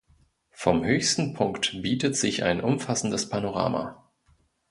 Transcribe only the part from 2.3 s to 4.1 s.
ein umfassendes Panorama.